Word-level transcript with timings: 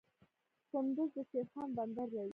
کندز 0.71 1.09
د 1.15 1.17
شیرخان 1.29 1.69
بندر 1.77 2.07
لري 2.17 2.29